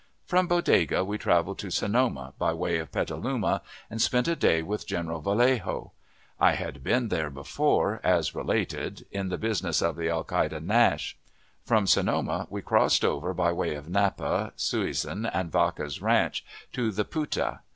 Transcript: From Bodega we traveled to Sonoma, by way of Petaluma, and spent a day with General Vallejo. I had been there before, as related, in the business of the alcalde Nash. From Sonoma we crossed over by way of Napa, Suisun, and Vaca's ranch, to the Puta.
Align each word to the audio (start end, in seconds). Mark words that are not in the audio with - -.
From 0.25 0.47
Bodega 0.47 1.05
we 1.05 1.19
traveled 1.19 1.59
to 1.59 1.69
Sonoma, 1.69 2.33
by 2.39 2.53
way 2.53 2.79
of 2.79 2.91
Petaluma, 2.91 3.61
and 3.87 4.01
spent 4.01 4.27
a 4.27 4.35
day 4.35 4.63
with 4.63 4.87
General 4.87 5.21
Vallejo. 5.21 5.91
I 6.39 6.53
had 6.53 6.83
been 6.83 7.09
there 7.09 7.29
before, 7.29 8.01
as 8.03 8.33
related, 8.33 9.05
in 9.11 9.29
the 9.29 9.37
business 9.37 9.79
of 9.79 9.95
the 9.97 10.09
alcalde 10.09 10.59
Nash. 10.61 11.19
From 11.67 11.85
Sonoma 11.85 12.47
we 12.49 12.63
crossed 12.63 13.05
over 13.05 13.31
by 13.35 13.51
way 13.51 13.75
of 13.75 13.89
Napa, 13.89 14.53
Suisun, 14.57 15.27
and 15.31 15.51
Vaca's 15.51 16.01
ranch, 16.01 16.43
to 16.73 16.89
the 16.91 17.05
Puta. 17.05 17.59